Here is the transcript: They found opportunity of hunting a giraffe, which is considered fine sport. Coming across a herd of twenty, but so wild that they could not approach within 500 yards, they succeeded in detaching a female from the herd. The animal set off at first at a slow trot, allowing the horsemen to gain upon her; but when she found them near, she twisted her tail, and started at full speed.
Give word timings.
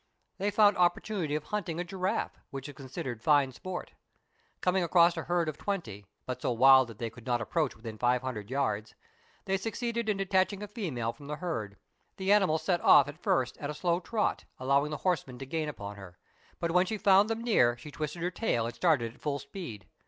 They 0.39 0.49
found 0.49 0.77
opportunity 0.77 1.35
of 1.35 1.43
hunting 1.43 1.79
a 1.79 1.83
giraffe, 1.83 2.39
which 2.49 2.67
is 2.67 2.73
considered 2.73 3.21
fine 3.21 3.51
sport. 3.51 3.91
Coming 4.59 4.81
across 4.83 5.15
a 5.15 5.25
herd 5.25 5.47
of 5.47 5.59
twenty, 5.59 6.07
but 6.25 6.41
so 6.41 6.51
wild 6.53 6.87
that 6.87 6.97
they 6.97 7.11
could 7.11 7.27
not 7.27 7.39
approach 7.39 7.75
within 7.75 7.99
500 7.99 8.49
yards, 8.49 8.95
they 9.45 9.57
succeeded 9.57 10.09
in 10.09 10.17
detaching 10.17 10.63
a 10.63 10.67
female 10.67 11.13
from 11.13 11.27
the 11.27 11.35
herd. 11.35 11.77
The 12.17 12.31
animal 12.31 12.57
set 12.57 12.81
off 12.81 13.07
at 13.07 13.21
first 13.21 13.59
at 13.59 13.69
a 13.69 13.75
slow 13.75 13.99
trot, 13.99 14.45
allowing 14.57 14.89
the 14.89 14.97
horsemen 15.05 15.37
to 15.37 15.45
gain 15.45 15.69
upon 15.69 15.97
her; 15.97 16.17
but 16.59 16.71
when 16.71 16.87
she 16.87 16.97
found 16.97 17.29
them 17.29 17.43
near, 17.43 17.77
she 17.77 17.91
twisted 17.91 18.23
her 18.23 18.31
tail, 18.31 18.65
and 18.65 18.73
started 18.73 19.13
at 19.13 19.21
full 19.21 19.37
speed. 19.37 19.85